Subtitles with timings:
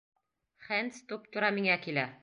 [0.69, 2.13] Хэндс туп-тура миңә килә.